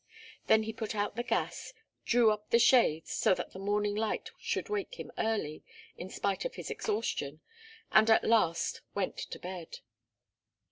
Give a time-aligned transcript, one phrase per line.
[0.47, 1.73] Then he put out the gas,
[2.05, 5.61] drew up the shades, so that the morning light should wake him early,
[5.95, 7.39] in spite of his exhaustion,
[7.91, 9.81] and at last went to bed.